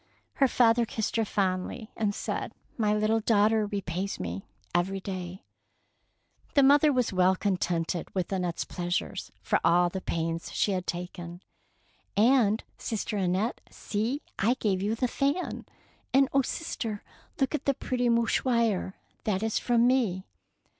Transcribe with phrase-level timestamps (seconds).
[0.37, 5.43] Her father kissed her fondly and said, —"My little daughter repays me every day.'^
[6.55, 10.87] The mother was well contented with Annette^ s pleasure for all the pains she had
[10.87, 11.43] taken."
[12.17, 15.67] And, sister Annette, see, I gave you the fan.''
[16.15, 17.03] "And oh, sister,
[17.39, 18.95] look at the pretty mouchoir;
[19.25, 20.25] that is from me."